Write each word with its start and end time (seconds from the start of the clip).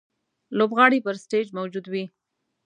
لوبغاړی 0.57 0.99
پر 1.05 1.15
سټېج 1.23 1.47
موجود 1.57 1.85
وي. 1.91 2.03